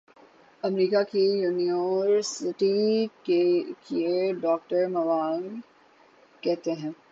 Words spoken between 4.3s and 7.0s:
doctor موانگ کہتے ہیں